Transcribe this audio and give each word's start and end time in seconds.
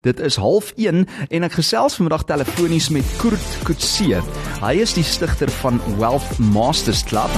Dit 0.00 0.20
is 0.20 0.36
01:30 0.36 1.08
en 1.28 1.42
ek 1.42 1.56
gesels 1.58 1.96
vanmiddag 1.98 2.22
telefonies 2.24 2.86
met 2.94 3.06
Kurt 3.18 3.46
Kutse. 3.66 4.20
Hy 4.62 4.74
is 4.78 4.92
die 4.94 5.02
stigter 5.02 5.50
van 5.58 5.80
Wealth 5.98 6.38
Masters 6.38 7.02
Club. 7.02 7.34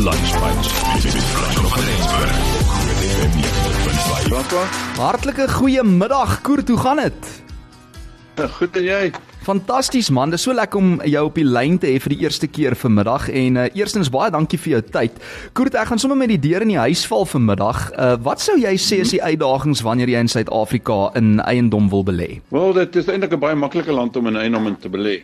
Lunchpunch. 0.00 0.70
Hartlike 4.96 5.48
goeiemiddag 5.48 6.40
Kurt, 6.40 6.68
hoe 6.68 6.78
gaan 6.78 7.04
dit? 7.04 7.28
Goed 8.56 8.76
en 8.76 8.82
jy? 8.82 9.12
Fantasties 9.40 10.10
man, 10.12 10.28
dis 10.34 10.42
so 10.44 10.52
lekker 10.52 10.76
om 10.76 10.88
jou 11.08 11.20
op 11.24 11.38
die 11.38 11.46
lyn 11.46 11.78
te 11.80 11.88
hê 11.88 12.00
vir 12.04 12.12
die 12.12 12.18
eerste 12.26 12.48
keer 12.50 12.74
vanmiddag 12.76 13.30
en 13.32 13.56
uh, 13.56 13.68
eerstens 13.78 14.10
baie 14.12 14.28
dankie 14.34 14.58
vir 14.60 14.74
jou 14.74 14.80
tyd. 14.92 15.16
Koert, 15.56 15.78
ek 15.80 15.88
gaan 15.88 16.00
sommer 16.02 16.18
met 16.20 16.28
die 16.28 16.40
deur 16.44 16.60
in 16.66 16.74
die 16.74 16.80
huis 16.80 17.06
val 17.08 17.24
vanmiddag. 17.24 17.78
Uh, 17.94 18.10
wat 18.26 18.42
sou 18.44 18.58
jy 18.60 18.74
sê 18.76 18.98
is 19.00 19.14
die 19.14 19.22
uitdagings 19.22 19.80
wanneer 19.86 20.12
jy 20.12 20.20
in 20.26 20.28
Suid-Afrika 20.28 20.98
in 21.16 21.38
eiendom 21.46 21.88
wil 21.92 22.04
belê? 22.04 22.28
Wel, 22.52 22.74
dit 22.76 22.98
is 23.00 23.08
eintlik 23.08 23.32
'n 23.32 23.40
baie 23.40 23.56
maklike 23.56 23.94
land 23.96 24.16
om 24.20 24.28
in 24.28 24.36
eiendom 24.36 24.68
te 24.76 24.92
belê. 24.92 25.22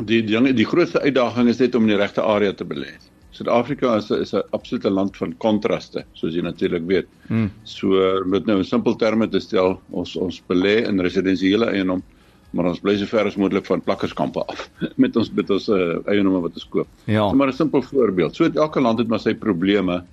Die 0.00 0.22
die 0.24 0.40
die 0.56 0.66
grootste 0.66 1.02
uitdaging 1.04 1.48
is 1.48 1.60
net 1.60 1.74
om 1.74 1.84
in 1.84 1.92
die 1.92 2.00
regte 2.00 2.22
area 2.24 2.54
te 2.56 2.64
belê. 2.64 2.94
Suid-Afrika 3.36 3.96
is 3.96 4.10
is 4.10 4.32
'n 4.32 4.48
absolute 4.56 4.88
land 4.88 5.16
van 5.16 5.36
kontraste, 5.36 6.04
soos 6.14 6.32
jy 6.34 6.40
natuurlik 6.40 6.86
weet. 6.86 7.06
Hmm. 7.28 7.50
So 7.64 8.24
met 8.24 8.46
nou 8.46 8.58
in 8.58 8.64
simpel 8.64 8.96
terme 8.96 9.28
te 9.28 9.40
stel, 9.40 9.78
ons 9.90 10.16
ons 10.16 10.42
belê 10.48 10.88
in 10.88 11.00
residensiële 11.00 11.68
eiendom 11.68 12.02
maar 12.50 12.70
ons 12.72 12.80
bly 12.82 12.96
so 12.98 13.06
ver 13.06 13.28
as 13.30 13.36
moontlik 13.38 13.66
van 13.66 13.82
plakkerskampe 13.84 14.42
af 14.50 14.68
met 15.02 15.16
ons 15.16 15.30
met 15.32 15.50
ons 15.50 15.68
uh, 15.68 15.98
eiendomme 16.10 16.40
wat 16.46 16.58
ons 16.58 16.68
koop. 16.68 16.88
Ja. 17.04 17.28
So, 17.28 17.36
maar 17.36 17.48
'n 17.48 17.58
simpel 17.62 17.82
voorbeeld. 17.82 18.36
So 18.36 18.50
elke 18.50 18.80
land 18.80 18.98
het 18.98 19.08
maar 19.08 19.20
sy 19.20 19.34
probleme 19.34 20.04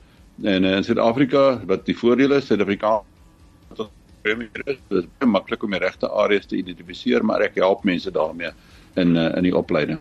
en 0.44 0.64
uh, 0.64 0.76
in 0.76 0.84
Suid-Afrika 0.84 1.62
wat 1.66 1.86
die 1.86 1.98
voordele 1.98 2.36
is, 2.38 2.46
Suid-Afrika 2.46 3.02
dit 4.36 4.68
is 4.68 5.06
baie 5.20 5.30
maklik 5.30 5.64
om 5.64 5.72
die 5.72 5.80
regte 5.80 6.10
areas 6.10 6.48
te 6.50 6.58
identifiseer, 6.58 7.24
maar 7.24 7.42
ek 7.46 7.60
help 7.62 7.86
mense 7.88 8.12
daarmee 8.12 8.52
in 8.96 9.16
uh, 9.16 9.30
in 9.38 9.48
die 9.48 9.56
opleiding. 9.56 10.00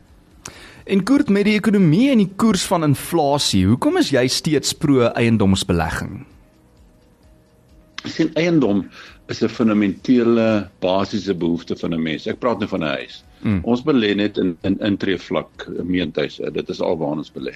En 0.87 1.03
koert 1.03 1.29
met 1.29 1.45
die 1.49 1.57
ekonomie 1.59 2.11
en 2.13 2.23
die 2.23 2.31
koers 2.39 2.65
van 2.67 2.87
inflasie, 2.87 3.65
hoekom 3.67 3.99
is 3.99 4.13
jy 4.15 4.27
steeds 4.31 4.75
pro 4.79 5.09
eiendomsbelegging? 5.19 6.21
Sien 8.07 8.31
eiendom 8.39 8.85
is 9.27 9.43
'n 9.43 9.49
fundamentele 9.49 10.69
basiese 10.81 11.35
behoefte 11.35 11.77
van 11.77 11.95
'n 11.95 12.03
mens. 12.03 12.27
Ek 12.27 12.39
praat 12.39 12.59
nou 12.59 12.69
van 12.69 12.81
'n 12.81 12.97
huis. 12.99 13.25
Mm. 13.43 13.61
Ons 13.63 13.83
belê 13.83 14.15
net 14.15 14.39
in 14.39 14.57
in 14.63 14.79
intree 14.81 15.19
vlak 15.19 15.69
meentuise. 15.83 16.51
Dit 16.53 16.69
is 16.69 16.81
alwaar 16.81 17.17
ons 17.17 17.33
belê. 17.33 17.55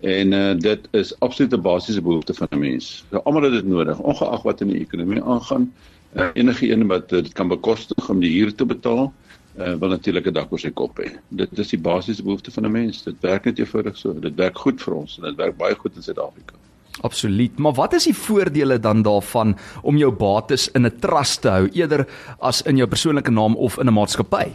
En 0.00 0.32
uh, 0.32 0.54
dit 0.58 0.88
is 0.90 1.18
absolute 1.20 1.58
basiese 1.58 2.02
behoefte 2.02 2.34
van 2.34 2.48
'n 2.50 2.58
mens. 2.58 3.04
So 3.10 3.18
almal 3.18 3.42
het 3.42 3.52
dit 3.52 3.66
nodig, 3.66 3.98
ongeag 3.98 4.42
wat 4.42 4.60
in 4.60 4.68
die 4.68 4.80
ekonomie 4.80 5.22
aangaan. 5.22 5.72
Uh, 6.16 6.28
enige 6.34 6.70
een 6.70 6.86
wat 6.86 7.08
dit 7.08 7.32
kan 7.32 7.48
bekostig 7.48 8.08
om 8.08 8.20
die 8.20 8.32
huur 8.38 8.54
te 8.54 8.64
betaal, 8.64 9.12
uh, 9.58 9.74
wil 9.74 9.88
natuurlik 9.88 10.26
'n 10.26 10.32
dak 10.32 10.52
oor 10.52 10.58
sy 10.58 10.70
kop 10.70 10.98
hê. 10.98 11.10
Dit 11.28 11.58
is 11.58 11.68
die 11.68 11.78
basiese 11.80 12.22
behoefte 12.22 12.50
van 12.50 12.64
'n 12.64 12.72
mens. 12.72 13.02
Dit 13.02 13.20
werk 13.20 13.44
net 13.44 13.58
eenvoudig 13.58 13.96
so. 13.96 14.12
Dit 14.20 14.34
werk 14.34 14.58
goed 14.58 14.82
vir 14.82 14.94
ons 14.94 15.18
en 15.18 15.24
dit 15.24 15.36
werk 15.36 15.56
baie 15.56 15.74
goed 15.74 15.96
in 15.96 16.02
Suid-Afrika. 16.02 16.54
Absoluut. 17.00 17.58
Maar 17.58 17.72
wat 17.78 17.94
is 17.96 18.04
die 18.10 18.16
voordele 18.16 18.78
dan 18.78 19.02
daarvan 19.02 19.56
om 19.82 19.96
jou 19.96 20.10
bates 20.12 20.68
in 20.76 20.86
'n 20.86 20.98
trust 21.00 21.42
te 21.42 21.48
hou 21.48 21.68
eerder 21.72 22.06
as 22.38 22.62
in 22.62 22.76
jou 22.76 22.88
persoonlike 22.88 23.30
naam 23.30 23.56
of 23.56 23.78
in 23.78 23.88
'n 23.88 23.94
maatskappy? 23.94 24.52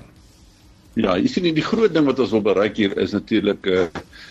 Ja, 0.96 1.18
jy 1.18 1.28
sien 1.28 1.44
die 1.44 1.62
groot 1.62 1.94
ding 1.94 2.06
wat 2.06 2.20
ons 2.20 2.32
wil 2.32 2.42
bereik 2.42 2.78
hier 2.78 2.98
is 2.98 3.12
natuurlik 3.12 3.66
uh, 3.68 3.88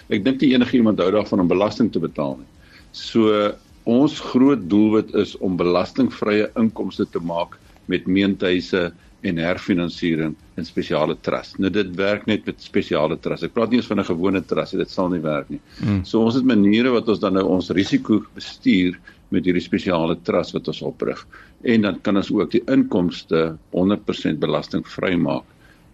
ek 0.09 0.25
dink 0.25 0.41
nie 0.41 0.55
enige 0.55 0.77
iemand 0.77 0.99
hou 0.99 1.11
daarvan 1.11 1.41
om 1.41 1.49
belasting 1.49 1.93
te 1.93 2.01
betaal 2.01 2.39
nie. 2.39 2.49
So 2.93 3.53
ons 3.85 4.21
groot 4.21 4.71
doelwit 4.71 5.15
is 5.15 5.37
om 5.45 5.57
belastingvrye 5.57 6.49
inkomste 6.57 7.05
te 7.05 7.21
maak 7.21 7.59
met 7.87 8.07
meentuise 8.07 8.93
en 9.25 9.41
herfinansiering 9.41 10.35
in 10.61 10.67
spesiale 10.69 11.17
trust. 11.25 11.59
Nou 11.63 11.71
dit 11.73 11.95
werk 11.97 12.27
net 12.29 12.45
met 12.49 12.63
spesiale 12.63 13.17
trust. 13.25 13.47
Ek 13.47 13.55
praat 13.57 13.73
nie 13.73 13.81
eens 13.81 13.89
van 13.91 14.01
'n 14.01 14.11
gewone 14.11 14.43
trust, 14.45 14.77
dit 14.77 14.91
sal 14.91 15.09
nie 15.09 15.23
werk 15.25 15.49
nie. 15.51 15.61
Mm. 15.81 16.05
So 16.05 16.21
ons 16.21 16.35
het 16.35 16.45
maniere 16.45 16.91
wat 16.91 17.09
ons 17.09 17.21
dan 17.21 17.35
nou 17.35 17.47
ons 17.49 17.71
risiko 17.71 18.25
bestuur 18.35 18.99
met 19.31 19.45
hierdie 19.45 19.65
spesiale 19.65 20.17
trust 20.23 20.53
wat 20.53 20.69
ons 20.69 20.83
oprig. 20.83 21.27
En 21.63 21.81
dan 21.81 22.01
kan 22.01 22.17
ons 22.17 22.31
ook 22.31 22.51
die 22.51 22.63
inkomste 22.69 23.57
100% 23.73 24.39
belastingvry 24.39 25.17
maak 25.17 25.45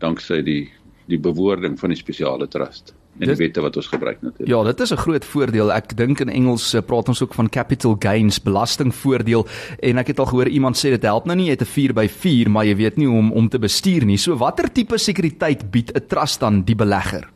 danksy 0.01 0.43
die 0.43 0.71
die 1.07 1.19
bewoording 1.19 1.79
van 1.79 1.91
die 1.91 1.99
spesiale 1.99 2.47
trust 2.47 2.95
en 3.21 3.29
dit, 3.29 3.37
die 3.37 3.47
wette 3.47 3.63
wat 3.65 3.77
ons 3.77 3.89
gebruik 3.93 4.23
natuurlik. 4.23 4.49
Ja, 4.49 4.63
dit 4.65 4.81
is 4.81 4.93
'n 4.93 4.97
groot 4.97 5.25
voordeel. 5.25 5.73
Ek 5.73 5.97
dink 5.97 6.21
in 6.21 6.29
Engels 6.29 6.75
uh, 6.75 6.81
praat 6.81 7.09
ons 7.09 7.23
ook 7.23 7.35
van 7.35 7.49
capital 7.49 7.97
gains, 7.99 8.41
belastingvoordeel 8.43 9.47
en 9.79 9.99
ek 9.99 10.07
het 10.07 10.19
al 10.19 10.27
gehoor 10.27 10.49
iemand 10.49 10.77
sê 10.77 10.91
dit 10.91 11.03
help 11.03 11.27
nou 11.27 11.37
nie 11.37 11.47
jy 11.47 11.57
het 11.59 11.63
'n 11.63 11.73
4 11.73 11.93
by 11.93 12.09
4, 12.09 12.51
maar 12.51 12.65
jy 12.65 12.77
weet 12.77 12.97
nie 12.97 13.07
hoe 13.07 13.19
om 13.19 13.33
om 13.33 13.49
te 13.49 13.59
bestuur 13.59 14.05
nie. 14.05 14.17
So 14.17 14.37
watter 14.37 14.73
tipe 14.73 14.99
sekuriteit 14.99 15.71
bied 15.71 15.93
'n 15.95 16.07
trust 16.09 16.41
dan 16.41 16.63
die 16.63 16.77
belegger? 16.77 17.29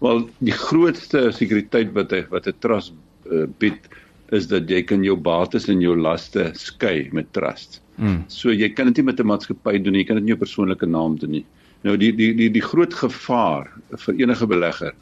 Wel, 0.00 0.28
die 0.38 0.52
grootste 0.52 1.30
sekuriteit 1.30 1.92
wat 1.92 2.12
'n 2.12 2.26
wat 2.30 2.46
'n 2.46 2.54
trust 2.58 2.92
uh, 3.30 3.46
bied 3.58 3.88
is 4.32 4.46
dat 4.48 4.68
jy 4.68 4.82
kan 4.82 5.04
jou 5.04 5.16
bates 5.16 5.68
en 5.68 5.80
jou 5.80 5.96
laste 5.96 6.50
skei 6.54 7.08
met 7.12 7.32
trust. 7.32 7.80
Hmm. 7.96 8.24
So 8.28 8.50
jy 8.50 8.68
kan 8.72 8.86
dit 8.86 8.96
nie 8.96 9.04
met 9.04 9.20
'n 9.20 9.26
maatskappy 9.26 9.78
doen 9.78 9.92
nie, 9.92 10.00
jy 10.00 10.06
kan 10.06 10.16
dit 10.16 10.24
nie 10.24 10.32
op 10.32 10.40
persoonlike 10.40 10.86
naam 10.86 11.18
doen 11.18 11.30
nie. 11.30 11.44
Nou 11.82 11.96
die 11.98 12.12
die 12.14 12.30
die 12.38 12.50
die 12.54 12.62
groot 12.62 12.94
gevaar 12.94 13.70
vir 14.04 14.20
enige 14.20 14.46
belegger 14.46 14.94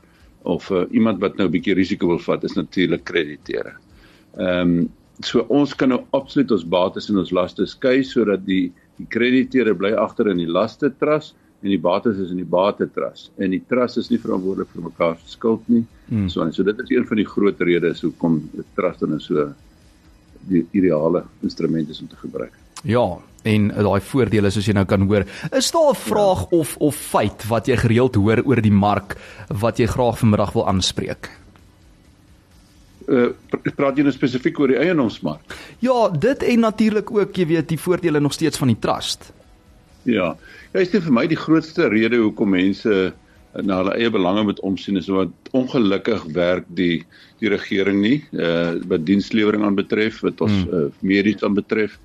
of 0.48 0.70
uh, 0.70 0.86
iemand 0.90 1.20
wat 1.20 1.36
nou 1.36 1.46
'n 1.48 1.52
bietjie 1.52 1.74
risiko 1.76 2.08
wil 2.08 2.18
vat 2.18 2.44
is 2.44 2.56
natuurlik 2.56 3.04
krediteure. 3.04 3.74
Ehm 4.38 4.78
um, 4.78 4.88
so 5.20 5.44
ons 5.52 5.74
kan 5.76 5.88
nou 5.88 6.00
absoluut 6.16 6.50
ons 6.50 6.64
bates 6.64 7.10
en 7.10 7.18
ons 7.18 7.30
laste 7.30 7.66
skei 7.66 8.02
sodat 8.02 8.46
die 8.46 8.72
die 8.96 9.06
krediteure 9.08 9.74
bly 9.74 9.92
agter 9.92 10.28
in 10.28 10.40
die 10.40 10.48
laste 10.48 10.90
trust 11.00 11.34
en 11.62 11.68
die 11.68 11.80
bates 11.80 12.16
is 12.16 12.30
in 12.30 12.40
die 12.40 12.48
bate 12.48 12.88
trust 12.94 13.30
en 13.36 13.50
die 13.50 13.62
trust 13.68 13.98
is 14.00 14.08
nie 14.10 14.18
verantwoordelik 14.18 14.72
vir 14.72 14.82
mekaar 14.82 15.18
se 15.20 15.34
skuld 15.36 15.68
nie. 15.68 15.84
Hmm. 16.08 16.28
So 16.28 16.42
en 16.42 16.52
so 16.52 16.62
dit 16.62 16.78
is 16.78 16.90
een 16.90 17.06
van 17.06 17.16
die 17.16 17.28
groot 17.28 17.60
redes 17.60 18.00
hoekom 18.00 18.40
trust 18.74 19.00
dan 19.00 19.20
so 19.20 19.52
die 20.48 20.64
ideale 20.72 21.24
instrument 21.42 21.88
is 21.88 22.00
om 22.00 22.08
te 22.08 22.16
gebruik. 22.16 22.56
Ja, 22.82 23.18
en 23.42 23.68
daai 23.68 24.00
voordele 24.04 24.50
soos 24.52 24.68
jy 24.68 24.74
nou 24.76 24.86
kan 24.88 25.06
hoor. 25.08 25.24
Is 25.56 25.70
daar 25.72 25.90
'n 25.92 25.96
vraag 25.96 26.40
ja. 26.50 26.56
of 26.58 26.76
of 26.76 26.96
feit 26.96 27.46
wat 27.48 27.66
jy 27.66 27.76
gereeld 27.76 28.14
hoor 28.14 28.42
oor 28.44 28.60
die 28.60 28.72
mark 28.72 29.16
wat 29.48 29.78
jy 29.78 29.86
graag 29.86 30.18
vanmiddag 30.18 30.52
wil 30.52 30.66
aanspreek? 30.66 31.30
Uh 33.08 33.32
praat 33.76 33.96
jy 33.96 34.02
nou 34.02 34.12
spesifiek 34.12 34.58
oor 34.58 34.68
die 34.68 34.78
eiendomsmark? 34.78 35.40
Ja, 35.78 36.08
dit 36.08 36.42
en 36.42 36.60
natuurlik 36.60 37.10
ook, 37.10 37.36
jy 37.36 37.46
weet, 37.46 37.68
die 37.68 37.80
voordele 37.80 38.20
nog 38.20 38.32
steeds 38.32 38.58
van 38.58 38.68
die 38.68 38.78
trust. 38.78 39.32
Ja. 40.02 40.36
Ja, 40.72 40.80
is 40.80 40.90
dit 40.90 41.02
vir 41.02 41.12
my 41.12 41.26
die 41.26 41.36
grootste 41.36 41.88
rede 41.88 42.16
hoekom 42.16 42.50
mense 42.50 43.12
na 43.62 43.80
hulle 43.80 43.96
eie 43.98 44.10
belange 44.10 44.42
moet 44.42 44.60
omsien 44.60 44.96
is 44.96 45.08
wat 45.08 45.32
ongelukkig 45.50 46.22
werk 46.32 46.64
die 46.68 47.04
die 47.40 47.48
regering 47.48 48.00
nie 48.00 48.24
uh 48.32 48.78
wat 48.86 49.06
dienslewering 49.06 49.64
aanbetref, 49.64 50.20
wat 50.20 50.40
ons 50.40 50.52
hmm. 50.52 50.74
uh, 50.74 50.86
medies 51.00 51.42
aanbetref 51.42 51.98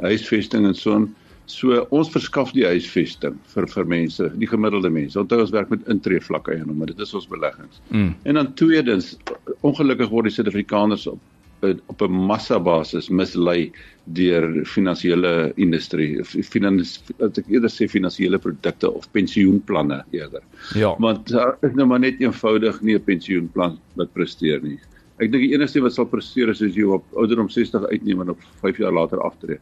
huisvesting 0.00 0.66
en 0.66 0.74
so. 0.74 1.08
So 1.50 1.82
ons 1.90 2.08
verskaf 2.08 2.52
die 2.54 2.64
huisvesting 2.64 3.34
vir 3.52 3.66
vir 3.66 3.84
mense, 3.84 4.30
die 4.38 4.46
gemiddelde 4.48 4.90
mense. 4.90 5.18
Onthou 5.20 5.40
ons 5.42 5.52
werk 5.52 5.70
met 5.70 5.88
intree 5.90 6.22
vlakke 6.22 6.54
en 6.54 6.70
maar 6.78 6.86
dit 6.86 7.00
is 7.02 7.14
ons 7.14 7.26
beleggings. 7.28 7.82
Mm. 7.90 8.14
En 8.24 8.34
dan 8.34 8.54
tweedens, 8.54 9.16
ongelukkig 9.60 10.08
word 10.08 10.30
die 10.30 10.36
Suid-Afrikaners 10.36 11.06
op 11.10 11.20
op 11.62 12.02
'n 12.02 12.10
massa 12.10 12.58
basis 12.60 13.08
mislei 13.08 13.70
deur 14.04 14.64
finansiële 14.66 15.52
industrie, 15.54 16.24
finans 16.24 17.02
ek 17.18 17.46
eerder 17.46 17.70
sê 17.70 17.86
finansiële 17.88 18.38
produkte 18.38 18.90
of 18.90 19.10
pensioenplanne 19.10 20.04
eerder. 20.10 20.42
Ja. 20.74 20.96
Want 20.98 21.28
daar 21.28 21.56
is 21.62 21.74
nou 21.74 21.86
maar 21.86 22.00
net 22.00 22.20
eenvoudig 22.20 22.80
nie 22.82 22.94
'n 22.94 23.04
pensioenplan 23.04 23.78
wat 23.94 24.12
presteer 24.12 24.62
nie. 24.62 24.78
Ek 25.18 25.30
dink 25.30 25.42
die 25.42 25.54
enigste 25.54 25.80
wat 25.80 25.94
sal 25.94 26.06
presteer 26.06 26.48
is 26.48 26.62
as 26.62 26.74
jy 26.74 26.82
op 26.82 27.04
ouderdom 27.14 27.48
60 27.48 27.86
uitneem 27.86 28.20
en 28.20 28.30
op 28.30 28.40
5 28.60 28.78
jaar 28.78 28.92
later 28.92 29.20
aftree. 29.20 29.58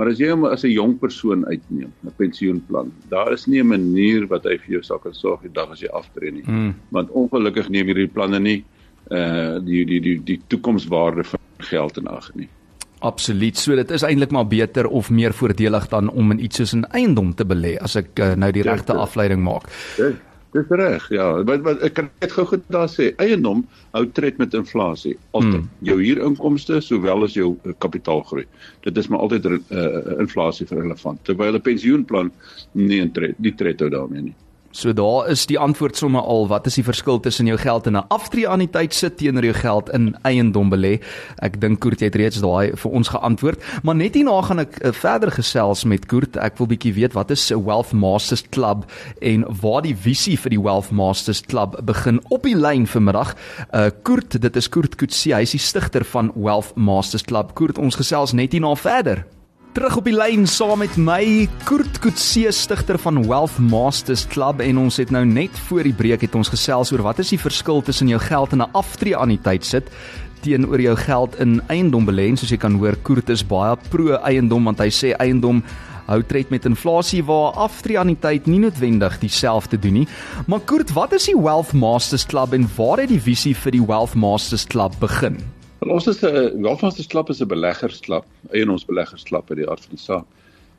Maar 0.00 0.14
as 0.14 0.20
jy 0.22 0.30
hom 0.32 0.46
as 0.48 0.62
'n 0.64 0.72
jong 0.72 0.94
persoon 0.96 1.44
uitneem, 1.44 1.92
'n 1.92 2.12
pensioenplan, 2.16 2.88
daar 3.10 3.32
is 3.32 3.46
nie 3.46 3.60
'n 3.60 3.68
manier 3.68 4.26
wat 4.26 4.44
hy 4.44 4.56
vir 4.56 4.80
jou 4.80 4.82
sal 4.82 4.98
kan 4.98 5.12
sorg 5.12 5.42
die 5.42 5.52
dag 5.52 5.70
as 5.70 5.80
jy 5.80 5.88
aftree 5.92 6.32
nie. 6.32 6.42
Mm. 6.46 6.74
Want 6.88 7.10
ongelukkig 7.10 7.68
neem 7.68 7.86
hierdie 7.86 8.08
planne 8.08 8.40
nie 8.40 8.64
uh 9.10 9.58
die 9.60 9.84
die 9.84 10.00
die 10.00 10.18
die 10.24 10.40
toekomswaarde 10.48 11.24
van 11.24 11.40
geld 11.58 11.98
in 11.98 12.06
ag 12.06 12.30
nie. 12.34 12.48
Absoluut. 13.00 13.56
So 13.56 13.76
dit 13.76 13.90
is 13.90 14.02
eintlik 14.02 14.30
maar 14.30 14.46
beter 14.46 14.86
of 14.86 15.10
meer 15.10 15.32
voordelig 15.32 15.88
dan 15.88 16.08
om 16.08 16.30
in 16.30 16.44
iets 16.44 16.56
soos 16.56 16.72
'n 16.72 16.86
eiendom 16.92 17.34
te 17.34 17.44
belê 17.44 17.76
as 17.76 17.96
ek 17.96 18.18
uh, 18.18 18.34
nou 18.34 18.52
die 18.52 18.62
regte 18.62 18.94
afleiding 18.94 19.42
maak. 19.42 19.68
Ja. 19.98 20.12
Dis 20.50 20.66
reg, 20.74 21.04
ja. 21.14 21.26
Wat 21.46 21.62
wat 21.62 21.82
ek 21.86 21.94
kan 21.94 22.08
net 22.22 22.32
gou 22.34 22.44
goed 22.50 22.64
daar 22.74 22.88
sê, 22.90 23.12
eiendom 23.22 23.62
hou 23.94 24.02
tred 24.18 24.38
met 24.42 24.54
inflasie. 24.58 25.14
Altyd. 25.30 25.60
Mm. 25.60 25.68
Jou 25.86 25.98
huurinkomste 26.00 26.80
sowel 26.82 27.26
as 27.26 27.36
jou 27.38 27.52
uh, 27.54 27.74
kapitaalgroei. 27.78 28.46
Dit 28.86 28.98
is 28.98 29.10
maar 29.12 29.22
altyd 29.26 29.46
uh, 29.46 29.60
inflasie 30.18 30.66
vir 30.66 30.82
relevant. 30.82 31.22
Terwyl 31.28 31.54
'n 31.54 31.66
pensioenplan 31.70 32.32
nie 32.74 33.02
tred, 33.14 33.38
die 33.38 33.54
tred 33.54 33.80
hou 33.80 33.90
daarmee 33.94 34.30
nie. 34.30 34.36
So 34.70 34.92
daar 34.94 35.28
is 35.28 35.48
die 35.50 35.58
antwoord 35.58 35.96
sommer 35.98 36.22
al 36.22 36.44
wat 36.46 36.66
is 36.70 36.76
die 36.78 36.84
verskil 36.86 37.18
tussen 37.20 37.48
jou 37.50 37.56
geld 37.58 37.86
in 37.86 37.96
'n 37.96 38.06
aftreeanniteit 38.08 38.94
sit 38.94 39.16
teenoor 39.18 39.44
jou 39.44 39.54
geld 39.54 39.90
in 39.90 40.16
eiendom 40.22 40.70
belê. 40.70 41.00
Ek 41.42 41.60
dink 41.60 41.80
Koert 41.80 42.00
het 42.00 42.14
reeds 42.14 42.40
daai 42.40 42.76
vir 42.76 42.90
ons 42.90 43.08
geantwoord, 43.08 43.58
maar 43.82 43.94
net 43.94 44.14
hierna 44.14 44.42
gaan 44.42 44.58
ek 44.58 44.78
uh, 44.84 44.92
verder 44.92 45.30
gesels 45.30 45.84
met 45.84 46.06
Koert. 46.06 46.36
Ek 46.36 46.58
wil 46.58 46.66
bietjie 46.66 46.94
weet 46.94 47.12
wat 47.12 47.30
is 47.30 47.50
'n 47.50 47.64
Wealth 47.64 47.92
Masters 47.92 48.44
Club 48.50 48.84
en 49.20 49.44
waar 49.60 49.82
die 49.82 49.96
visie 49.96 50.38
vir 50.38 50.50
die 50.50 50.62
Wealth 50.62 50.90
Masters 50.90 51.40
Club 51.40 51.80
begin 51.82 52.20
op 52.28 52.42
die 52.42 52.56
lyn 52.56 52.86
vanmiddag. 52.86 53.34
Uh 53.74 53.90
Koert, 54.02 54.40
dit 54.40 54.56
is 54.56 54.68
Koert 54.68 54.94
Kutsie, 54.96 55.34
hy 55.34 55.42
is 55.42 55.50
die 55.50 55.58
stigter 55.58 56.04
van 56.04 56.30
Wealth 56.34 56.76
Masters 56.76 57.24
Club. 57.24 57.54
Koert, 57.54 57.78
ons 57.78 57.96
gesels 57.96 58.32
net 58.32 58.52
hierna 58.52 58.76
verder. 58.76 59.26
Terug 59.70 60.00
op 60.00 60.06
die 60.08 60.16
lyn 60.16 60.48
saam 60.50 60.80
met 60.82 60.96
my 60.98 61.46
Kurt 61.62 62.00
Kutse 62.02 62.50
stigter 62.50 62.96
van 62.98 63.20
Wealth 63.22 63.60
Masters 63.62 64.24
Club. 64.26 64.58
En 64.64 64.80
ons 64.82 64.96
het 64.98 65.12
nou 65.14 65.22
net 65.22 65.54
voor 65.68 65.86
die 65.86 65.94
breek 65.94 66.24
het 66.26 66.34
ons 66.34 66.50
gesels 66.50 66.90
oor 66.90 67.04
wat 67.06 67.20
is 67.22 67.30
die 67.30 67.38
verskil 67.38 67.78
tussen 67.86 68.10
jou 68.10 68.18
geld 68.18 68.50
in 68.56 68.62
'n 68.64 68.72
aftreeanniteit 68.74 69.64
sit 69.64 69.92
teenoor 70.42 70.80
jou 70.80 70.96
geld 70.96 71.38
in 71.38 71.62
eiendom 71.68 72.04
belê. 72.04 72.26
En 72.28 72.36
soos 72.36 72.50
jy 72.50 72.56
kan 72.56 72.74
hoor 72.74 72.96
Kurt 72.96 73.30
is 73.30 73.46
baie 73.46 73.76
pro 73.90 74.18
eiendom 74.18 74.64
want 74.64 74.78
hy 74.78 74.90
sê 74.90 75.14
eiendom 75.14 75.62
hou 76.06 76.22
tred 76.22 76.50
met 76.50 76.64
inflasie 76.64 77.22
waar 77.22 77.54
aftreeanniteit 77.54 78.46
nie 78.46 78.58
noodwendig 78.58 79.20
dieselfde 79.20 79.78
doen 79.78 79.92
nie. 79.92 80.08
Maar 80.46 80.60
Kurt 80.60 80.90
wat 80.92 81.12
is 81.12 81.26
die 81.26 81.38
Wealth 81.38 81.72
Masters 81.72 82.26
Club 82.26 82.52
en 82.52 82.68
waar 82.76 82.98
het 82.98 83.08
die 83.08 83.20
visie 83.22 83.54
vir 83.54 83.70
die 83.70 83.86
Wealth 83.86 84.14
Masters 84.14 84.66
Club 84.66 84.98
begin 84.98 85.38
Want 85.80 85.92
ons 85.92 86.06
is 86.12 86.20
'n 86.22 86.60
welvaartsklap 86.62 87.30
is 87.32 87.40
'n 87.40 87.48
beleggersklap, 87.48 88.26
eienoomsbeleggersklap 88.52 89.46
by 89.48 89.54
die 89.54 89.68
aard 89.68 89.80
van 89.80 89.96
die 89.96 90.04
saak. 90.04 90.26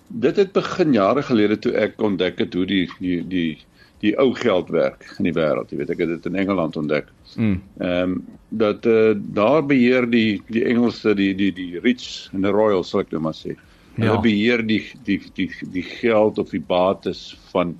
Dit 0.07 0.35
het 0.35 0.51
begin 0.53 0.93
jare 0.93 1.23
gelede 1.23 1.57
toe 1.59 1.73
ek 1.73 2.01
ontdek 2.01 2.37
het 2.39 2.53
hoe 2.53 2.65
die 2.65 2.89
die 2.99 3.21
die 3.27 3.57
die 4.01 4.13
ou 4.17 4.33
geld 4.33 4.69
werk 4.69 5.05
in 5.17 5.25
die 5.29 5.33
wêreld. 5.33 5.69
Jy 5.71 5.77
weet 5.77 5.89
ek 5.89 5.99
het 5.99 6.09
dit 6.09 6.25
in 6.25 6.35
Engeland 6.35 6.77
ontdek. 6.77 7.09
Hmm. 7.35 7.61
Ehm 7.79 8.11
um, 8.11 8.25
dat 8.49 8.85
eh 8.85 9.09
uh, 9.09 9.17
daar 9.33 9.65
beheer 9.65 10.09
die 10.09 10.41
die 10.49 10.65
Engelse 10.65 11.15
die 11.15 11.35
die 11.35 11.51
die 11.53 11.79
rich 11.79 12.29
en 12.33 12.41
die 12.41 12.51
royal 12.51 12.83
sal 12.83 13.01
ek 13.01 13.11
nou 13.11 13.21
maar 13.21 13.37
sê. 13.37 13.55
Hulle 13.95 14.13
ja. 14.13 14.21
beheer 14.21 14.67
die 14.67 14.83
die 15.03 15.21
die 15.33 15.49
die 15.71 15.83
geld 15.83 16.37
of 16.37 16.49
die 16.49 16.61
bates 16.67 17.37
van 17.51 17.77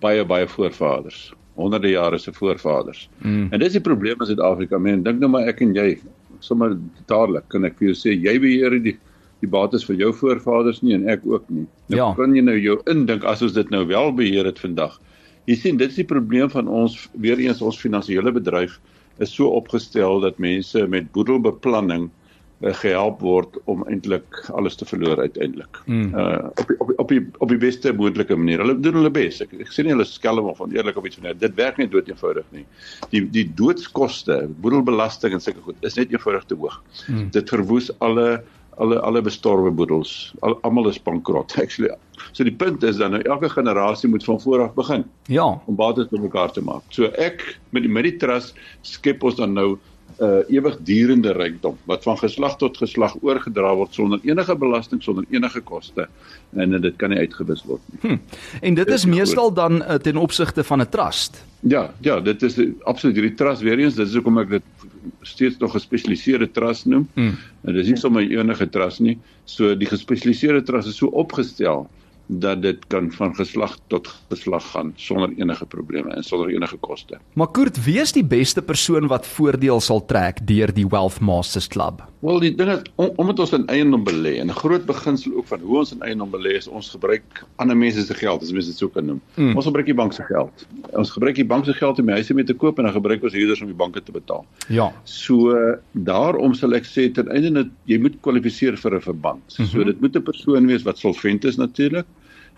baie 0.00 0.24
baie 0.24 0.46
voorvaders 0.48 1.32
honderde 1.54 1.88
jare 1.88 2.18
se 2.18 2.32
voorvaders. 2.32 3.08
Mm. 3.18 3.46
En 3.50 3.58
dis 3.58 3.72
die 3.72 3.80
probleem 3.80 4.20
in 4.20 4.26
Suid-Afrika. 4.26 4.78
Men 4.78 5.02
dink 5.02 5.20
nou 5.22 5.30
maar 5.30 5.46
ek 5.46 5.60
en 5.60 5.74
jy 5.74 5.98
sommer 6.44 6.76
dadelik 7.10 7.48
kan 7.52 7.66
ek 7.68 7.78
vir 7.80 7.90
jou 7.90 7.98
sê 7.98 8.14
jy 8.14 8.36
beheer 8.42 8.78
die 8.84 8.96
die 9.42 9.50
bates 9.50 9.84
vir 9.84 9.98
jou 10.00 10.10
voorvaders 10.16 10.80
nie 10.82 10.94
en 10.96 11.08
ek 11.10 11.24
ook 11.28 11.48
nie. 11.52 11.66
Nou 11.92 11.98
ja. 11.98 12.06
kan 12.16 12.32
jy 12.36 12.44
nou 12.46 12.56
jou 12.56 12.78
indink 12.88 13.26
as 13.28 13.42
ons 13.44 13.52
dit 13.56 13.70
nou 13.74 13.82
wel 13.90 14.12
beheer 14.16 14.48
het 14.48 14.60
vandag. 14.62 14.96
Jy 15.50 15.56
sien 15.60 15.80
dit 15.80 15.90
is 15.90 15.98
die 16.00 16.08
probleem 16.08 16.48
van 16.52 16.70
ons 16.70 16.96
weer 17.20 17.40
eens 17.42 17.60
ons 17.60 17.80
finansiële 17.80 18.32
bedryf 18.32 18.78
is 19.22 19.34
so 19.34 19.50
opgestel 19.58 20.22
dat 20.24 20.40
mense 20.42 20.86
met 20.90 21.10
boedelbeplanning 21.12 22.08
gehelp 22.72 23.20
word 23.20 23.56
om 23.70 23.84
eintlik 23.90 24.38
alles 24.56 24.76
te 24.76 24.86
verloor 24.88 25.20
uiteindelik. 25.20 25.80
Mm. 25.84 26.14
Uh 26.14 26.50
op 26.54 26.68
die, 26.68 26.78
op 26.78 26.88
die, 26.88 26.96
op 26.96 27.08
die 27.08 27.22
op 27.38 27.52
die 27.52 27.60
beste 27.60 27.92
moontlike 27.92 28.36
manier. 28.36 28.62
Hulle 28.64 28.78
doen 28.80 28.98
hulle 29.00 29.12
bes. 29.12 29.40
Ek, 29.44 29.52
ek 29.60 29.72
sê 29.74 29.84
nie 29.84 29.92
hulle 29.92 30.06
skelm 30.08 30.48
of 30.50 30.62
oneerlik 30.64 30.96
of 30.96 31.06
iets 31.08 31.20
van 31.20 31.32
dit. 31.32 31.56
Werk 31.58 31.80
nie 31.80 31.88
dood 31.90 32.08
eenvoudig 32.08 32.46
nie. 32.56 32.64
Die 33.12 33.24
die 33.34 33.46
doodskoste, 33.58 34.44
boedelbelasting 34.64 35.36
en 35.36 35.44
sulke 35.44 35.64
goed 35.66 35.88
is 35.88 35.98
net 36.00 36.12
eenvoudig 36.14 36.46
te 36.48 36.58
hoog. 36.58 36.80
Mm. 37.08 37.30
Dit 37.36 37.52
verwoes 37.52 37.90
alle 38.04 38.42
alle 38.82 38.98
alle 39.00 39.22
bestorwe 39.22 39.70
boedels. 39.70 40.34
Al, 40.42 40.56
almal 40.66 40.88
is 40.90 40.98
bankrot 41.02 41.54
actually. 41.62 41.92
So 42.32 42.46
die 42.46 42.54
punt 42.54 42.82
is 42.82 42.98
dan 42.98 43.14
nou 43.14 43.22
elke 43.22 43.50
generasie 43.52 44.08
moet 44.10 44.24
van 44.24 44.40
voor 44.40 44.62
af 44.66 44.74
begin. 44.74 45.04
Ja, 45.30 45.46
om 45.66 45.76
bates 45.76 46.08
bymekaar 46.10 46.52
te 46.52 46.62
maak. 46.64 46.82
So 46.94 47.10
ek 47.20 47.44
met 47.70 47.86
die 47.86 47.92
met 47.92 48.08
die 48.08 48.16
trust 48.22 48.58
skep 48.82 49.22
ons 49.22 49.38
dan 49.40 49.54
nou 49.54 49.74
uh, 50.20 50.42
ewigdurende 50.48 51.32
rykdom 51.32 51.78
wat 51.84 52.02
van 52.02 52.18
geslag 52.18 52.56
tot 52.56 52.76
geslag 52.76 53.16
oorgedra 53.22 53.74
word 53.74 53.94
sonder 53.94 54.20
enige 54.22 54.56
belasting, 54.56 55.02
sonder 55.02 55.24
enige 55.30 55.60
koste 55.60 56.08
en, 56.54 56.74
en 56.74 56.80
dit 56.80 56.96
kan 56.96 57.10
nie 57.10 57.18
uitgewis 57.18 57.64
word 57.64 57.80
nie. 57.90 58.00
Hm. 58.00 58.18
En 58.60 58.74
dit, 58.74 58.86
dit 58.86 58.94
is 58.94 59.04
meestal 59.04 59.52
dan 59.54 59.82
uh, 59.82 59.94
ten 59.94 60.16
opsigte 60.16 60.64
van 60.64 60.80
'n 60.80 60.88
trust. 60.88 61.44
Ja, 61.60 61.94
ja, 62.00 62.20
dit 62.20 62.42
is 62.42 62.58
absoluut 62.82 63.16
hierdie 63.16 63.34
trust 63.34 63.62
weer 63.62 63.78
eens, 63.78 63.94
dit 63.94 64.08
is 64.08 64.14
hoekom 64.14 64.38
ek 64.38 64.50
dit 64.50 64.62
steeds 65.22 65.58
nog 65.58 65.72
gespesialiseerde 65.72 66.50
trust 66.50 66.86
noem. 66.86 67.08
Hm. 67.14 67.34
En 67.64 67.72
dit 67.72 67.82
is 67.82 67.88
nie 67.88 68.00
sommer 68.00 68.22
enige 68.22 68.68
trust 68.68 69.00
nie. 69.00 69.18
So 69.44 69.74
die 69.76 69.88
gespesialiseerde 69.88 70.62
trust 70.62 70.88
is 70.88 70.96
so 70.96 71.06
opgestel 71.06 71.88
dat 72.26 72.62
dit 72.62 72.86
kan 72.86 73.10
van 73.12 73.34
geslag 73.34 73.78
tot 73.86 74.08
geslag 74.28 74.70
gaan 74.70 74.92
sonder 74.96 75.32
enige 75.36 75.66
probleme 75.66 76.10
en 76.14 76.22
sonder 76.22 76.48
enige 76.48 76.76
koste. 76.76 77.18
Maar 77.32 77.50
Kurt, 77.50 77.84
wie 77.84 78.00
is 78.00 78.12
die 78.12 78.24
beste 78.24 78.62
persoon 78.62 79.06
wat 79.06 79.26
voordeel 79.26 79.80
sal 79.80 80.04
trek 80.06 80.40
deur 80.46 80.72
die 80.74 80.86
Wealth 80.88 81.20
Masters 81.20 81.68
Club? 81.68 82.02
Wel, 82.24 82.40
die 82.40 82.54
ding 82.56 82.70
is 82.72 82.82
om, 82.94 83.10
omdat 83.20 83.42
ons 83.44 83.52
in 83.52 83.66
eiendom 83.68 84.04
belê 84.04 84.38
en 84.40 84.48
'n 84.48 84.56
groot 84.56 84.86
beginsel 84.86 85.34
ook 85.36 85.46
van 85.46 85.60
hoe 85.60 85.78
ons 85.78 85.92
in 85.92 86.02
eiendom 86.02 86.30
belê 86.30 86.56
is, 86.56 86.68
ons 86.68 86.90
gebruik 86.90 87.44
ander 87.56 87.76
mense 87.76 88.06
se 88.06 88.14
geld, 88.14 88.42
as 88.42 88.52
mens 88.52 88.66
dit 88.66 88.76
sou 88.76 88.90
kan 88.90 89.04
noem. 89.04 89.20
Mm. 89.34 89.56
Ons 89.56 89.64
gebruik 89.64 89.86
die 89.86 89.94
bank 89.94 90.12
se 90.12 90.22
geld. 90.22 90.66
Ons 90.92 91.10
gebruik 91.10 91.34
die 91.34 91.44
bank 91.44 91.64
se 91.64 91.72
geld 91.72 91.98
om 91.98 92.08
huise 92.08 92.34
mee 92.34 92.44
te 92.44 92.54
koop 92.54 92.78
en 92.78 92.84
dan 92.84 92.92
gebruik 92.92 93.22
ons 93.22 93.32
huurders 93.32 93.60
om 93.60 93.66
die 93.66 93.76
banke 93.76 94.02
te 94.02 94.12
betaal. 94.12 94.46
Ja. 94.68 94.92
So 95.04 95.52
daarom 95.92 96.54
sal 96.54 96.72
ek 96.74 96.84
sê 96.84 97.12
ten 97.12 97.28
einde 97.28 97.52
dat 97.52 97.68
jy 97.84 97.98
moet 97.98 98.16
kwalifiseer 98.20 98.76
vir 98.76 98.94
'n 98.94 99.00
verband. 99.00 99.42
Mm 99.58 99.64
-hmm. 99.64 99.66
So 99.66 99.84
dit 99.84 100.00
moet 100.00 100.16
'n 100.16 100.22
persoon 100.22 100.66
wees 100.66 100.82
wat 100.82 100.98
solvent 100.98 101.44
is 101.44 101.56
natuurlik 101.56 102.06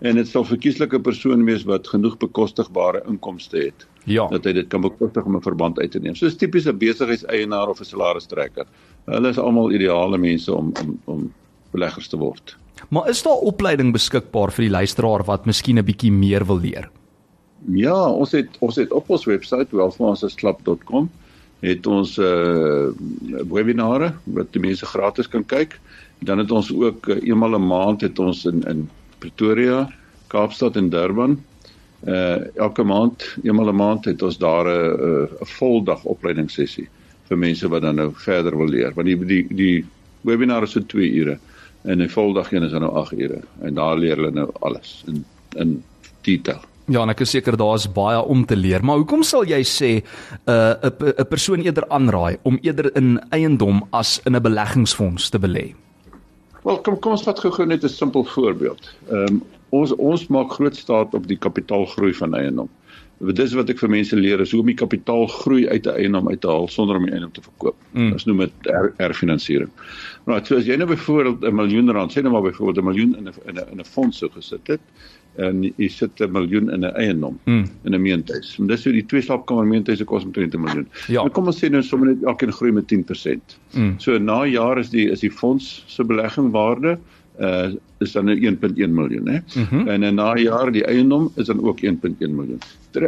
en 0.05 0.15
dit 0.15 0.27
sal 0.27 0.45
verkieslike 0.45 0.99
persoon 1.01 1.45
wees 1.45 1.63
wat 1.65 1.87
genoeg 1.87 2.17
bekostigbare 2.21 3.01
inkomste 3.09 3.57
het. 3.57 3.87
Ja. 4.05 4.27
Dat 4.31 4.45
hy 4.45 4.53
dit 4.53 4.67
kan 4.67 4.81
bekostig 4.81 5.25
om 5.25 5.35
'n 5.35 5.41
verband 5.41 5.79
uit 5.79 5.91
te 5.91 5.99
neem. 5.99 6.15
So 6.15 6.27
'n 6.27 6.37
tipiese 6.37 6.73
besigheidseienaar 6.73 7.67
of 7.67 7.79
'n 7.79 7.85
salaristrekker. 7.85 8.65
Hulle 9.05 9.29
is 9.29 9.37
almal 9.37 9.71
ideale 9.71 10.17
mense 10.17 10.53
om 10.53 10.71
om 10.81 10.99
om 11.05 11.33
beleggers 11.71 12.07
te 12.07 12.17
word. 12.17 12.57
Maar 12.89 13.09
is 13.09 13.23
daar 13.23 13.41
opleiding 13.41 13.91
beskikbaar 13.91 14.51
vir 14.51 14.63
die 14.63 14.71
luisteraar 14.71 15.23
wat 15.23 15.45
miskien 15.45 15.77
'n 15.77 15.85
bietjie 15.85 16.11
meer 16.11 16.45
wil 16.45 16.59
leer? 16.59 16.89
Ja, 17.65 18.09
ons 18.09 18.31
het 18.31 18.57
ons 18.59 18.75
het 18.75 18.91
op 18.91 19.09
ons 19.09 19.25
webwerf 19.25 19.71
wealthmastersclub.com 19.71 21.09
het 21.59 21.87
ons 21.87 22.17
uh 22.17 22.89
webinare 23.49 24.13
wat 24.23 24.51
die 24.53 24.61
mense 24.61 24.85
gratis 24.85 25.27
kan 25.27 25.45
kyk. 25.45 25.79
Dan 26.19 26.37
het 26.37 26.51
ons 26.51 26.69
ook 26.73 27.07
uh, 27.07 27.17
eenmal 27.21 27.57
'n 27.57 27.67
maand 27.67 28.01
het 28.01 28.19
ons 28.19 28.45
in 28.45 28.63
in 28.63 28.89
Pretoria, 29.19 29.87
Kaapstad 30.27 30.75
en 30.75 30.89
Durban. 30.89 31.37
Uh 32.05 32.37
elke 32.55 32.83
maand, 32.83 33.23
eenmal 33.43 33.69
'n 33.69 33.75
maand 33.75 34.05
het 34.05 34.21
ons 34.21 34.37
daar 34.37 34.65
'n 34.67 35.27
'n 35.41 35.45
voldag 35.57 36.03
opleidingssessie 36.03 36.87
vir 37.27 37.37
mense 37.37 37.67
wat 37.67 37.81
dan 37.81 37.95
nou 37.95 38.11
verder 38.13 38.57
wil 38.57 38.69
leer. 38.69 38.93
Want 38.93 39.07
die 39.07 39.25
die 39.25 39.45
die 39.49 39.85
webinar 40.21 40.63
is 40.63 40.71
so 40.71 40.85
2 40.85 41.11
ure 41.11 41.39
en 41.83 42.01
'n 42.01 42.09
voldag 42.09 42.51
een 42.51 42.63
is 42.63 42.71
dan 42.71 42.81
nou 42.81 42.93
8 42.93 43.13
ure 43.13 43.41
en 43.61 43.73
daar 43.73 43.97
leer 43.97 44.15
hulle 44.15 44.31
nou 44.31 44.49
alles 44.59 45.03
in 45.07 45.25
in 45.55 45.83
detail. 46.21 46.61
Ja, 46.87 47.01
en 47.01 47.09
ek 47.09 47.19
is 47.19 47.33
seker 47.35 47.57
daar's 47.57 47.91
baie 47.91 48.21
om 48.23 48.45
te 48.45 48.55
leer, 48.55 48.83
maar 48.83 48.95
hoekom 48.95 49.23
sal 49.23 49.43
jy 49.43 49.63
sê 49.63 49.89
'n 49.99 50.03
uh, 50.45 50.73
'n 51.19 51.27
persoon 51.27 51.61
eerder 51.61 51.89
aanraai 51.89 52.37
om 52.43 52.57
eerder 52.61 52.95
in 52.95 53.19
eiendom 53.29 53.83
as 53.91 54.21
in 54.25 54.35
'n 54.35 54.41
beleggingsfonds 54.41 55.29
te 55.29 55.39
belê? 55.39 55.73
Wel, 56.67 56.81
kom 56.83 56.97
kom 56.99 57.13
ons 57.15 57.23
vat 57.23 57.39
gou-gou 57.39 57.65
net 57.65 57.83
'n 57.83 57.89
simpel 57.89 58.25
voorbeeld. 58.27 58.89
Ehm 59.09 59.27
um, 59.27 59.43
ons 59.69 59.91
ons 59.95 60.27
maak 60.27 60.51
groot 60.51 60.75
staat 60.75 61.13
op 61.13 61.27
die 61.27 61.37
kapitaalgroei 61.37 62.13
van 62.13 62.35
eiendom. 62.35 62.69
Dit 63.19 63.39
is 63.39 63.53
wat 63.53 63.69
ek 63.69 63.79
vir 63.79 63.89
mense 63.89 64.15
leer 64.15 64.39
is 64.39 64.51
hoe 64.51 64.59
om 64.61 64.67
die 64.71 64.75
kapitaalgroei 64.81 65.67
uit 65.67 65.87
'n 65.87 65.95
eiendom 65.95 66.29
uit 66.29 66.41
te 66.41 66.47
haal 66.47 66.67
sonder 66.67 66.95
om 66.95 67.05
die 67.05 67.11
eiendom 67.11 67.31
te 67.31 67.41
verkoop. 67.41 67.75
Mm. 67.91 68.11
Ons 68.11 68.25
noem 68.25 68.37
dit 68.37 68.71
herfinansiering. 68.97 69.71
Er 70.25 70.31
nou, 70.31 70.45
so 70.45 70.57
as 70.57 70.65
jy 70.65 70.75
nou 70.75 70.87
byvoorbeeld 70.87 71.43
'n 71.43 71.55
miljoen 71.55 71.91
rand, 71.91 72.11
sê 72.11 72.21
nou 72.21 72.33
maar 72.33 72.51
byvoorbeeld 72.51 72.77
'n 72.77 72.89
miljoen 72.89 73.15
in 73.17 73.27
'n 73.27 73.71
in 73.71 73.79
'n 73.79 73.85
fonds 73.85 74.17
so 74.17 74.29
gesit 74.29 74.67
het 74.67 74.81
en 75.37 75.63
jy 75.67 75.87
sit 75.89 76.21
'n 76.21 76.31
miljoen 76.31 76.69
in 76.73 76.85
'n 76.85 76.95
eiendom 76.95 77.39
mm. 77.45 77.65
in 77.83 77.93
'n 77.93 78.01
meentuis. 78.01 78.55
En 78.59 78.67
dis 78.67 78.83
hoe 78.83 78.93
die 78.93 79.05
twee 79.05 79.21
slaapkamer 79.21 79.67
meentuise 79.67 80.05
kos 80.05 80.23
omtrent 80.23 80.55
'n 80.55 80.61
miljoen. 80.61 80.87
Ja. 81.07 81.21
Nou 81.21 81.29
kom 81.29 81.47
ons 81.47 81.63
sê 81.63 81.69
nou 81.69 81.83
sommer 81.83 82.07
net 82.07 82.23
elkeen 82.23 82.51
groei 82.51 82.71
met 82.71 82.87
10%. 82.87 83.57
Mm. 83.73 83.93
So 83.97 84.17
na 84.17 84.45
jaar 84.45 84.77
is 84.79 84.89
die 84.89 85.09
is 85.11 85.19
die 85.19 85.31
fonds 85.31 85.83
se 85.87 86.03
beleggingwaarde 86.03 86.97
uh 87.39 87.75
is 87.99 88.11
dan 88.11 88.29
1.1 88.29 88.89
miljoen 88.89 89.27
hè. 89.27 89.39
Mm 89.55 89.63
-hmm. 89.69 89.87
En 89.87 90.15
na 90.15 90.35
jaar 90.35 90.71
die 90.71 90.85
eiendom 90.85 91.31
is 91.35 91.45
dan 91.45 91.61
ook 91.63 91.79
1.1 91.81 91.91
miljoen. 92.19 92.59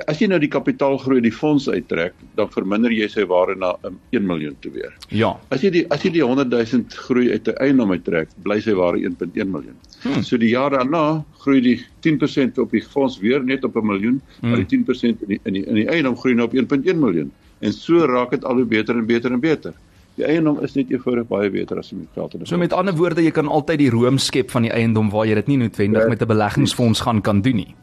As 0.05 0.19
jy 0.19 0.27
nou 0.27 0.39
die 0.39 0.50
kapitaalgroei 0.50 1.21
die 1.21 1.31
fonds 1.31 1.69
uittrek, 1.69 2.13
dan 2.36 2.50
verminder 2.51 2.91
jy 2.91 3.07
sy 3.07 3.25
waarde 3.25 3.55
na 3.55 3.75
1 4.09 4.25
miljoen 4.25 4.55
toe 4.59 4.71
weer. 4.71 4.93
Ja. 5.07 5.39
As 5.50 5.62
jy 5.62 5.69
die 5.69 5.86
as 5.89 6.01
jy 6.01 6.12
die 6.12 6.24
100 6.24 6.50
000 6.50 6.83
groei 6.88 7.31
uit 7.31 7.48
'n 7.48 7.55
eiendom 7.59 7.91
uittrek, 7.91 8.29
bly 8.43 8.59
sy 8.59 8.74
waarde 8.74 9.00
1.1 9.00 9.50
miljoen. 9.51 9.77
Hmm. 10.01 10.24
So 10.24 10.38
die 10.38 10.50
jaar 10.50 10.69
daarna 10.69 11.24
groei 11.38 11.62
die 11.62 11.86
10% 12.00 12.57
op 12.57 12.71
die 12.71 12.83
fonds 12.83 13.19
weer 13.19 13.43
net 13.43 13.63
op 13.63 13.75
'n 13.75 13.86
miljoen, 13.86 14.21
hmm. 14.39 14.50
maar 14.50 14.65
die 14.65 14.77
10% 14.77 15.21
in 15.21 15.27
die 15.27 15.39
in 15.43 15.53
die 15.53 15.65
in 15.65 15.75
die 15.75 15.88
eiendom 15.88 16.17
groei 16.17 16.33
nou 16.33 16.48
op 16.48 16.53
1.1 16.53 17.00
miljoen. 17.00 17.31
En 17.59 17.74
so 17.74 18.05
raak 18.05 18.29
dit 18.29 18.45
al 18.45 18.55
hoe 18.55 18.65
beter 18.65 18.98
en 18.98 19.05
beter 19.05 19.31
en 19.31 19.39
beter 19.39 19.74
die 20.19 20.27
eiendom 20.27 20.59
is 20.65 20.75
net 20.77 20.91
eenvoudig 20.93 21.27
baie 21.29 21.49
beter 21.53 21.79
as 21.81 21.91
om 21.95 22.03
die 22.03 22.09
geld 22.15 22.35
te 22.35 22.49
So 22.49 22.59
met 22.59 22.75
ander 22.75 22.95
woorde, 22.97 23.23
jy 23.23 23.33
kan 23.35 23.47
altyd 23.47 23.83
die 23.83 23.91
room 23.93 24.19
skep 24.21 24.51
van 24.51 24.67
die 24.67 24.73
eiendom 24.75 25.11
waar 25.13 25.27
jy 25.29 25.38
dit 25.39 25.53
nie 25.53 25.59
noodwendig 25.63 26.03
ja, 26.03 26.09
met 26.09 26.21
'n 26.21 26.27
beleggingsfonds 26.27 27.01
gaan 27.07 27.21
kan 27.21 27.41
doen 27.41 27.55
nie. 27.63 27.75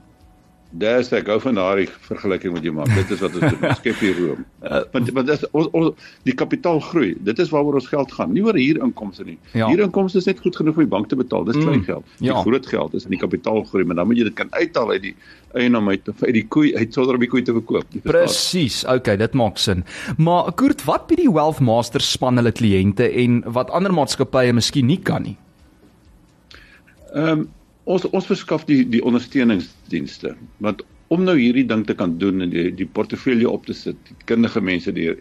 Dis 0.76 1.08
ek 1.14 1.28
hou 1.30 1.36
van 1.40 1.56
daardie 1.56 1.86
vergelyking 2.08 2.52
wat 2.56 2.64
jy 2.66 2.72
maak. 2.74 2.90
Dit 2.96 3.12
is 3.14 3.22
wat 3.22 3.36
ons 3.38 3.54
doen. 3.54 3.74
Skep 3.78 4.02
hier 4.02 4.18
room. 4.20 4.44
Uh, 4.66 4.80
want 4.90 5.06
want 5.14 5.28
dis 5.30 5.44
ons, 5.54 5.68
ons 5.78 6.06
die 6.26 6.32
kapitaal 6.34 6.80
groei. 6.82 7.12
Dit 7.22 7.38
is 7.38 7.52
waaroor 7.52 7.76
ons 7.78 7.86
geld 7.86 8.10
gaan. 8.16 8.32
Nie 8.34 8.42
oor 8.42 8.56
huurinkomste 8.58 9.22
nie. 9.22 9.36
Ja. 9.54 9.68
Huurinkomste 9.70 10.18
is 10.18 10.26
net 10.26 10.40
goed 10.42 10.58
genoeg 10.58 10.74
vir 10.74 10.88
die 10.88 10.90
bank 10.90 11.06
te 11.12 11.18
betaal. 11.20 11.46
Dis 11.46 11.54
klein 11.60 11.84
mm, 11.84 11.84
geld. 11.86 12.16
Die 12.18 12.32
ja. 12.32 12.40
groot 12.42 12.66
geld 12.66 12.96
is 12.98 13.06
in 13.06 13.14
die 13.14 13.20
kapitaal 13.20 13.62
groei, 13.70 13.84
maar 13.86 14.00
dan 14.00 14.10
moet 14.10 14.18
jy 14.18 14.26
dit 14.26 14.34
kan 14.40 14.50
uithaal 14.56 14.90
uit 14.96 15.04
die 15.04 15.14
eienaam 15.54 15.92
uit 15.92 16.10
of 16.10 16.24
uit 16.24 16.34
die 16.34 16.44
koei 16.50 16.72
uit 16.74 16.98
sonder 16.98 17.14
om 17.14 17.22
die 17.22 17.30
koei 17.30 17.44
te 17.46 17.54
verkoop. 17.54 17.94
Presies. 18.08 18.82
Okay, 18.90 19.14
dit 19.22 19.38
maak 19.38 19.62
sin. 19.62 19.86
Maar 20.18 20.50
Kurt, 20.58 20.82
wat 20.90 21.06
bied 21.06 21.22
die 21.22 21.30
Wealth 21.30 21.62
Masters 21.62 22.10
span 22.18 22.42
hulle 22.42 22.50
kliënte 22.50 23.06
en 23.22 23.44
wat 23.54 23.70
ander 23.70 23.94
maatskappye 23.94 24.56
miskien 24.56 24.90
nie 24.90 24.98
kan 24.98 25.28
nie? 25.30 25.36
Ehm 27.14 27.46
um, 27.46 27.46
ons 27.86 28.04
ons 28.10 28.28
verskaf 28.28 28.66
die 28.68 28.82
die 28.90 29.02
ondersteuningsdienste 29.06 30.34
want 30.64 30.84
om 31.14 31.22
nou 31.22 31.36
hierdie 31.38 31.66
ding 31.70 31.84
te 31.86 31.94
kan 31.94 32.16
doen 32.18 32.42
en 32.42 32.50
die 32.50 32.70
die 32.74 32.88
portefeulje 32.98 33.50
op 33.50 33.66
te 33.66 33.74
sit 33.78 33.98
die 34.08 34.16
kundige 34.30 34.60
mense 34.60 34.94
die 34.94 35.12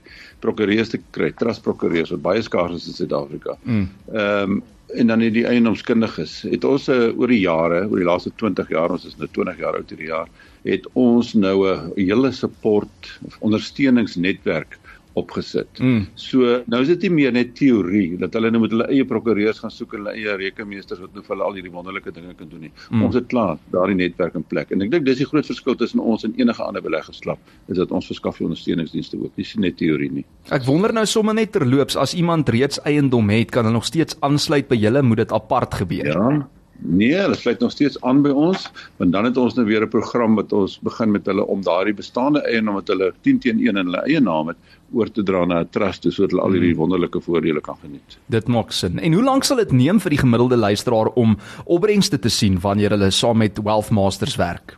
prokureurs 0.45 0.93
te 0.93 1.01
kry 1.17 1.31
trust 1.41 1.65
prokureurs 1.65 2.13
wat 2.15 2.23
baie 2.25 2.45
skaars 2.45 2.79
is 2.79 2.87
in 2.91 2.97
Suid-Afrika. 3.01 3.59
Mm. 3.63 3.89
Ehm 4.13 4.55
mm. 4.55 4.61
um, 4.61 4.63
en 4.95 5.09
dan 5.09 5.23
die 5.33 5.43
eiendomskundiges 5.49 6.43
het 6.45 6.65
ons 6.67 6.85
uh, 6.93 7.09
oor 7.17 7.31
die 7.33 7.41
jare 7.41 7.81
oor 7.87 7.97
die 7.97 8.05
laaste 8.05 8.29
20 8.37 8.69
jaar 8.69 8.93
ons 8.93 9.07
is 9.09 9.15
nou 9.17 9.27
20 9.33 9.57
jaar 9.59 9.77
oud 9.79 9.89
hierdie 9.91 10.11
jaar 10.11 10.29
het 10.65 10.85
ons 10.93 11.33
nou 11.33 11.55
'n 11.71 11.91
hele 11.97 12.31
support 12.31 13.09
ondersteuningsnetwerk 13.39 14.77
opgesit. 15.19 15.79
Mm. 15.79 16.05
So 16.19 16.59
nou 16.71 16.81
is 16.83 16.91
dit 16.91 17.05
nie 17.07 17.11
meer 17.19 17.35
net 17.35 17.53
teorie 17.57 18.17
dat 18.19 18.35
hulle 18.35 18.51
nou 18.53 18.61
met 18.65 18.73
hulle 18.75 18.87
eie 18.91 19.05
prokureurs 19.07 19.61
gaan 19.63 19.73
soek 19.73 19.95
en 19.95 20.03
hulle 20.03 20.15
eie 20.19 20.35
rekenmeesters 20.41 21.01
wat 21.03 21.15
nou 21.15 21.23
vir 21.23 21.35
hulle 21.35 21.47
al 21.47 21.57
hierdie 21.57 21.73
wonderlike 21.73 22.13
dinge 22.15 22.35
kan 22.37 22.49
doen 22.51 22.67
nie. 22.67 22.71
Mm. 22.89 23.05
Ons 23.07 23.17
het 23.19 23.29
klaar 23.31 23.55
daardie 23.73 23.97
netwerk 23.99 24.35
in 24.39 24.45
plek. 24.47 24.73
En 24.75 24.83
ek 24.85 24.91
dink 24.93 25.07
dis 25.07 25.21
die 25.23 25.29
groot 25.29 25.47
verskil 25.47 25.77
tussen 25.79 26.03
ons 26.03 26.27
en 26.27 26.35
enige 26.39 26.63
ander 26.63 26.83
beleggerslap 26.83 27.39
is 27.71 27.79
dat 27.79 27.93
ons 27.95 28.09
verskaf 28.11 28.41
die 28.41 28.49
ondersteuningsdienste 28.49 29.19
ook. 29.21 29.31
Dis 29.39 29.55
nie 29.55 29.69
net 29.69 29.79
teorie 29.79 30.11
nie. 30.19 30.25
Ek 30.55 30.67
wonder 30.67 30.93
nou 30.95 31.05
sommer 31.09 31.37
net 31.37 31.55
terloops 31.55 31.97
as 31.99 32.15
iemand 32.17 32.51
reeds 32.53 32.81
eiendom 32.83 33.31
het, 33.33 33.53
kan 33.55 33.65
hulle 33.65 33.79
nog 33.79 33.87
steeds 33.87 34.19
aansluit 34.25 34.67
by 34.69 34.77
julle, 34.79 35.01
moet 35.05 35.23
dit 35.23 35.35
apart 35.35 35.79
gebeur. 35.81 36.11
Ja. 36.11 36.35
Nee, 36.79 37.15
hulle 37.15 37.35
sluit 37.35 37.59
nog 37.59 37.71
steeds 37.71 38.01
aan 38.01 38.21
by 38.21 38.29
ons, 38.29 38.67
want 38.99 39.11
dan 39.11 39.25
het 39.25 39.37
ons 39.37 39.55
nou 39.55 39.65
weer 39.65 39.83
'n 39.83 39.89
program 39.89 40.35
wat 40.35 40.53
ons 40.53 40.79
begin 40.83 41.11
met 41.11 41.25
hulle 41.25 41.45
om 41.45 41.61
daardie 41.63 41.93
bestaande 41.93 42.41
eiendom 42.41 42.75
wat 42.75 42.87
hulle 42.87 43.13
10 43.21 43.39
teen 43.39 43.59
1 43.59 43.77
in 43.77 43.85
hulle 43.85 44.03
eie 44.05 44.19
naam 44.19 44.47
het, 44.47 44.57
oor 44.93 45.11
te 45.11 45.23
dra 45.23 45.45
na 45.45 45.59
'n 45.61 45.69
trust 45.69 46.03
sodat 46.03 46.31
hulle 46.31 46.41
al 46.41 46.51
hierdie 46.51 46.71
hmm. 46.71 46.79
wonderlike 46.79 47.21
voordele 47.21 47.61
kan 47.61 47.77
geniet. 47.81 48.17
Dit 48.27 48.47
maak 48.47 48.71
sin. 48.71 48.99
En 48.99 49.13
hoe 49.13 49.23
lank 49.23 49.43
sal 49.43 49.57
dit 49.57 49.71
neem 49.71 49.99
vir 49.99 50.09
die 50.09 50.19
gemiddelde 50.19 50.57
luisteraar 50.57 51.07
om 51.15 51.37
opbrengste 51.65 52.19
te 52.19 52.29
sien 52.29 52.59
wanneer 52.59 52.89
hulle 52.89 53.11
saam 53.11 53.37
met 53.37 53.59
Wealth 53.63 53.89
Masters 53.89 54.35
werk? 54.35 54.77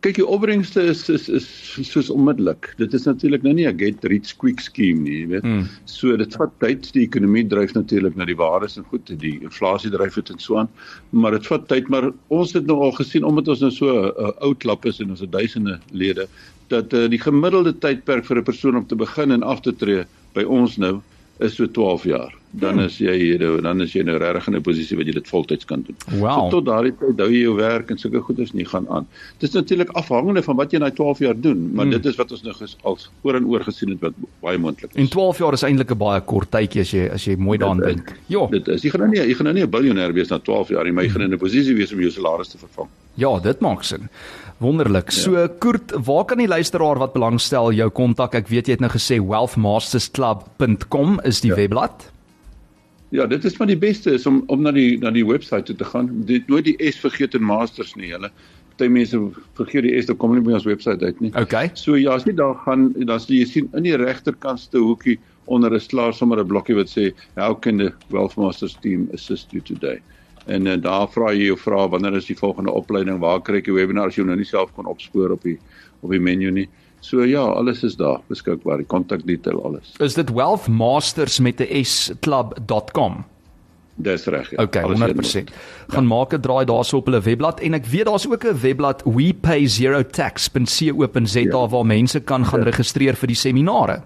Kyk, 0.00 0.14
die 0.20 0.26
opbrengste 0.30 0.84
is 0.92 1.08
is 1.10 1.24
is 1.34 1.46
soos 1.90 2.10
onmiddellik. 2.14 2.68
Dit 2.78 2.92
is 2.94 3.06
natuurlik 3.08 3.42
nou 3.42 3.54
nie 3.54 3.66
'n 3.66 3.78
get 3.78 4.04
rich 4.04 4.36
quick 4.38 4.60
scheme 4.60 5.02
nie, 5.02 5.16
jy 5.22 5.26
weet. 5.26 5.42
Mm. 5.42 5.64
So 5.86 6.16
dit 6.16 6.36
vat 6.38 6.52
tyd. 6.60 6.92
Die 6.92 7.02
ekonomie 7.02 7.42
dryf 7.48 7.74
natuurlik 7.74 8.14
na 8.14 8.24
die 8.24 8.36
waardes 8.36 8.78
en 8.78 8.84
goed, 8.84 9.10
die 9.18 9.40
inflasie 9.42 9.90
dryf 9.90 10.14
dit 10.14 10.30
en 10.30 10.38
so 10.38 10.56
aan. 10.56 10.68
Maar 11.10 11.32
dit 11.32 11.46
vat 11.46 11.66
tyd, 11.68 11.88
maar 11.88 12.12
ons 12.28 12.52
het 12.52 12.66
nou 12.66 12.78
al 12.78 12.92
gesien 12.92 13.24
omdat 13.24 13.48
ons 13.48 13.60
nou 13.60 13.70
so 13.70 13.86
'n 13.90 14.14
uh, 14.14 14.30
ou 14.46 14.54
klap 14.54 14.86
is 14.86 15.00
en 15.00 15.10
ons 15.10 15.20
het 15.20 15.32
duisende 15.32 15.80
lede 15.90 16.28
dat 16.68 16.92
uh, 16.92 17.08
die 17.08 17.18
gemiddelde 17.18 17.74
tydperk 17.74 18.24
vir 18.24 18.38
'n 18.38 18.44
persoon 18.44 18.76
om 18.76 18.86
te 18.86 18.94
begin 18.96 19.30
en 19.30 19.42
af 19.42 19.60
te 19.60 19.74
tree 19.74 20.04
by 20.34 20.44
ons 20.44 20.76
nou 20.76 21.00
is 21.40 21.54
so 21.54 21.66
12 21.66 22.04
jaar. 22.04 22.37
Dan 22.50 22.78
hmm. 22.78 22.86
is 22.86 22.98
jy 22.98 23.12
hier 23.18 23.42
dan 23.62 23.82
is 23.84 23.92
jy 23.92 24.02
nou 24.02 24.16
regtig 24.16 24.46
in 24.48 24.56
'n 24.56 24.62
posisie 24.62 24.96
waar 24.96 25.04
jy 25.04 25.12
dit 25.12 25.28
voltyds 25.28 25.64
kan 25.64 25.84
doen. 25.86 25.96
Wow. 26.20 26.32
So 26.32 26.56
tot 26.56 26.64
daardie 26.64 26.94
tyd 26.96 27.20
hou 27.20 27.28
jy 27.28 27.42
jou 27.42 27.56
werk 27.56 27.90
en 27.90 27.98
sulke 27.98 28.20
goeders 28.20 28.52
nie 28.52 28.64
gaan 28.64 28.88
aan. 28.88 29.06
Dit 29.38 29.50
is 29.50 29.54
natuurlik 29.54 29.90
afhangende 29.92 30.42
van 30.42 30.56
wat 30.56 30.72
jy 30.72 30.78
na 30.78 30.90
12 30.90 31.18
jaar 31.18 31.40
doen, 31.40 31.70
maar 31.72 31.84
hmm. 31.84 31.92
dit 31.92 32.06
is 32.06 32.16
wat 32.16 32.32
ons 32.32 32.42
nou 32.42 32.54
als 32.82 33.10
oor 33.22 33.34
en 33.34 33.46
oor 33.46 33.64
gesien 33.64 33.90
het 33.90 34.00
wat 34.00 34.12
baie 34.40 34.58
moontlik 34.58 34.90
is. 34.94 34.96
En 34.96 35.08
12 35.08 35.38
jaar 35.38 35.52
is 35.52 35.62
eintlik 35.62 35.90
'n 35.90 35.98
baie 35.98 36.20
kort 36.20 36.50
tydjie 36.50 36.80
as 36.80 36.90
jy 36.90 37.08
as 37.12 37.24
jy 37.24 37.36
mooi 37.36 37.58
daaraan 37.58 37.84
dink. 37.84 38.16
Ja. 38.26 38.46
Dit 38.46 38.68
is 38.68 38.82
jy 38.82 38.90
gaan 38.90 39.00
nou 39.00 39.10
nie 39.10 39.20
jy 39.20 39.34
gaan 39.34 39.44
nou 39.44 39.54
nie 39.54 39.64
'n 39.64 39.70
biljoenêr 39.70 40.12
wees 40.12 40.30
na 40.30 40.38
12 40.38 40.68
jaar 40.68 40.84
nie, 40.84 40.92
maar 40.92 41.04
jy 41.04 41.10
gaan 41.10 41.22
in 41.22 41.32
'n 41.32 41.38
posisie 41.38 41.74
wees 41.74 41.92
om 41.92 42.00
jou 42.00 42.10
salaris 42.10 42.48
te 42.48 42.58
vervang. 42.58 42.88
Ja, 43.14 43.38
dit 43.40 43.60
maak 43.60 43.82
sin. 43.82 44.08
Wonderlik. 44.58 45.10
Ja. 45.10 45.20
So 45.20 45.48
Kurt, 45.58 45.92
waar 46.04 46.24
kan 46.24 46.38
die 46.38 46.48
luisteraar 46.48 46.98
wat 46.98 47.12
belangstel 47.12 47.72
jou 47.72 47.90
kontak? 47.90 48.34
Ek 48.34 48.48
weet 48.48 48.66
jy 48.66 48.72
het 48.72 48.80
nou 48.80 48.90
gesê 48.90 49.18
wealthmastersclub.com 49.22 51.20
is 51.24 51.40
die 51.40 51.50
ja. 51.50 51.56
webblad. 51.56 52.10
Ja, 53.10 53.26
dit 53.26 53.44
is 53.44 53.56
maar 53.56 53.70
die 53.70 53.78
beste 53.78 54.12
is 54.12 54.26
om 54.26 54.42
om 54.52 54.62
na 54.62 54.72
die 54.72 54.98
na 55.00 55.10
die 55.10 55.24
webwerf 55.26 55.64
toe 55.64 55.76
te 55.76 55.84
gaan. 55.84 56.10
Dit 56.28 56.48
nooit 56.48 56.64
die 56.64 56.76
S 56.90 56.98
vergeet 57.00 57.34
in 57.34 57.44
masters 57.44 57.94
nie, 57.96 58.10
julle. 58.12 58.30
Party 58.78 58.90
mense 58.92 59.18
vergeet 59.58 59.82
die 59.88 59.94
S, 59.98 60.06
dan 60.06 60.16
kom 60.16 60.30
hulle 60.30 60.42
nie 60.42 60.50
by 60.50 60.58
ons 60.58 60.68
webwerf 60.68 61.02
uit 61.02 61.20
nie. 61.24 61.32
Okay. 61.40 61.70
So 61.74 61.96
ja, 61.96 62.14
as 62.14 62.26
jy 62.28 62.36
daar 62.38 62.54
gaan, 62.66 62.92
dan 63.00 63.18
sal 63.18 63.34
jy 63.34 63.46
sien 63.48 63.70
in 63.74 63.88
die 63.88 63.96
regterkantste 63.96 64.78
hoekie 64.78 65.16
onder 65.48 65.72
is 65.74 65.88
klaar 65.88 66.12
sommer 66.14 66.38
'n 66.38 66.46
blokkie 66.46 66.76
wat 66.76 66.92
sê 66.92 67.10
how 67.36 67.54
can 67.54 67.78
the 67.78 67.92
wealth 68.10 68.36
masters 68.36 68.76
team 68.82 69.08
assist 69.14 69.52
you 69.52 69.62
today? 69.62 70.00
En 70.46 70.66
uh, 70.66 70.76
daar 70.76 71.08
vra 71.08 71.32
jy 71.32 71.48
jou 71.48 71.56
vra 71.56 71.88
wanneer 71.88 72.16
is 72.16 72.26
die 72.26 72.36
volgende 72.36 72.72
opleiding? 72.72 73.18
Waar 73.20 73.40
kry 73.42 73.58
ek 73.58 73.64
die 73.64 73.74
webinar 73.74 74.08
as 74.08 74.16
jy 74.16 74.24
nou 74.24 74.36
nie 74.36 74.44
self 74.44 74.72
kon 74.76 74.86
opspoor 74.86 75.32
op 75.32 75.42
die 75.42 75.58
op 76.02 76.10
die 76.10 76.20
menu 76.20 76.50
nie? 76.50 76.68
So 77.00 77.24
ja, 77.24 77.42
alles 77.42 77.82
is 77.82 77.96
daar 77.96 78.20
beskikbaar, 78.26 78.82
die 78.82 78.86
kontak 78.86 79.26
detail 79.26 79.62
alles. 79.64 79.94
Is 80.02 80.14
dit 80.14 80.30
wealthmasters 80.34 81.40
met 81.40 81.60
'n 81.60 81.84
s 81.84 82.12
club.com? 82.20 83.24
Dis 83.98 84.26
reg. 84.26 84.50
Ja. 84.50 84.62
Okay, 84.62 84.82
100%. 84.82 85.50
Gaan 85.88 86.02
ja. 86.02 86.08
maak 86.08 86.34
'n 86.34 86.40
draai 86.40 86.64
daarso 86.64 86.96
op 86.96 87.04
hulle 87.06 87.20
webblad 87.20 87.60
en 87.60 87.74
ek 87.74 87.86
weet 87.86 88.06
daar's 88.06 88.26
ook 88.26 88.44
'n 88.44 88.60
webblad 88.60 89.02
wepayzerotax.co.za 89.04 91.40
ja. 91.40 91.68
waar 91.68 91.86
mense 91.86 92.20
kan 92.20 92.44
gaan 92.44 92.60
ja. 92.60 92.64
registreer 92.64 93.14
vir 93.14 93.26
die 93.26 93.36
seminare. 93.36 94.02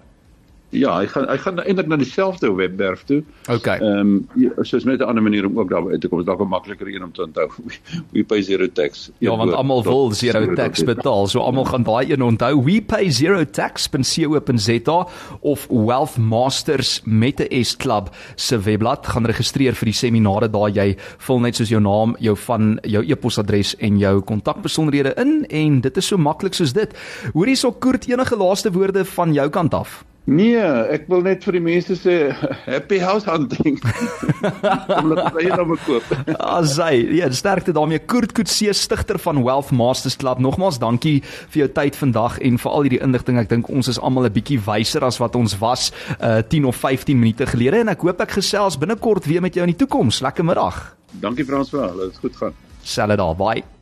Ja, 0.73 0.97
hy 0.97 1.07
gaan 1.07 1.27
hy 1.29 1.37
gaan 1.37 1.59
eintlik 1.61 1.87
na 1.87 1.97
dieselfde 2.01 2.49
webwerf 2.57 3.03
toe. 3.09 3.21
Okay. 3.51 3.77
Ehm 3.79 4.25
um, 4.33 4.65
soos 4.65 4.83
met 4.83 4.99
'n 4.99 5.03
ander 5.03 5.23
manier 5.23 5.45
om 5.45 5.59
ook 5.59 5.69
daar 5.69 5.89
uit 5.91 6.01
te 6.01 6.07
kom. 6.07 6.17
Dit 6.17 6.27
is 6.27 6.33
dalk 6.33 6.41
'n 6.41 6.49
makliker 6.49 6.87
een 6.87 7.03
om 7.03 7.11
te 7.11 7.23
onthou. 7.23 7.49
We 8.13 8.23
pay 8.23 8.41
zero 8.41 8.67
tax. 8.67 9.11
Ja, 9.17 9.37
want 9.37 9.53
almal 9.53 9.83
wil 9.83 10.11
zero, 10.11 10.53
tax 10.53 10.83
betaal. 10.83 11.27
So 11.27 11.39
almal 11.39 11.65
gaan 11.65 11.83
daai 11.83 12.11
een 12.11 12.21
onthou. 12.21 12.63
We 12.63 12.81
pay 12.81 13.09
zero 13.09 13.45
tax.co.za 13.45 15.07
of 15.39 15.67
Wealth 15.69 16.17
Masters 16.17 17.01
met 17.03 17.39
'n 17.39 17.63
S 17.63 17.77
Club 17.77 18.09
se 18.35 18.59
webblad 18.59 19.07
gaan 19.07 19.25
registreer 19.25 19.73
vir 19.73 19.85
die 19.85 19.93
seminare 19.93 20.49
daar 20.49 20.69
jy 20.69 20.95
vul 21.17 21.39
net 21.39 21.55
soos 21.55 21.69
jou 21.69 21.81
naam, 21.81 22.15
jou 22.19 22.35
van 22.37 22.79
jou 22.81 23.03
e-posadres 23.05 23.75
en 23.75 23.97
jou 23.97 24.21
kontakbesonderhede 24.21 25.13
in 25.17 25.45
en 25.49 25.81
dit 25.81 25.97
is 25.97 26.07
so 26.07 26.17
maklik 26.17 26.53
soos 26.53 26.73
dit. 26.73 26.93
Hoorie 27.33 27.55
so 27.55 27.71
kort 27.71 28.07
enige 28.09 28.35
laaste 28.35 28.71
woorde 28.71 29.05
van 29.05 29.33
jou 29.33 29.49
kant 29.49 29.73
af. 29.73 30.03
Nee, 30.23 30.55
ek 30.95 31.09
wil 31.11 31.19
net 31.25 31.43
vir 31.43 31.57
die 31.57 31.61
mense 31.63 31.97
sê 31.99 32.13
happy 32.69 33.01
house 33.03 33.27
hunting. 33.27 33.75
Kom 33.81 35.09
net 35.11 35.25
by 35.35 35.49
hom 35.51 35.73
koop. 35.83 36.13
Asai, 36.39 37.01
ja, 37.17 37.27
sterkte 37.35 37.75
daarmee 37.75 37.99
Kurt 37.99 38.31
Kutse 38.37 38.71
stigter 38.77 39.19
van 39.19 39.41
Wealth 39.43 39.73
Masters 39.75 40.15
Club. 40.21 40.39
Nogmaals 40.39 40.79
dankie 40.79 41.17
vir 41.25 41.65
jou 41.65 41.69
tyd 41.75 41.99
vandag 41.99 42.39
en 42.39 42.61
vir 42.63 42.71
al 42.71 42.87
hierdie 42.87 43.01
inligting. 43.03 43.41
Ek 43.43 43.51
dink 43.51 43.67
ons 43.67 43.91
is 43.91 43.99
almal 43.99 44.29
'n 44.31 44.35
bietjie 44.39 44.61
wyser 44.63 45.03
as 45.03 45.19
wat 45.19 45.35
ons 45.35 45.59
was 45.59 45.91
uh 46.23 46.39
10 46.39 46.71
of 46.71 46.79
15 46.79 47.19
minute 47.19 47.45
gelede 47.51 47.83
en 47.83 47.91
ek 47.91 48.07
hoop 48.07 48.23
ek 48.23 48.39
gesels 48.39 48.79
binnekort 48.79 49.27
weer 49.27 49.41
met 49.43 49.55
jou 49.55 49.67
in 49.67 49.75
die 49.75 49.81
toekoms. 49.85 50.23
Lekker 50.23 50.45
middag. 50.47 50.95
Dankie 51.19 51.43
Frans 51.43 51.69
vir 51.69 51.83
al. 51.83 51.97
Dit 52.07 52.15
is 52.15 52.19
goed 52.23 52.35
gaan. 52.39 52.53
Sal 52.81 53.11
dit 53.11 53.19
al. 53.19 53.35
Bye. 53.35 53.72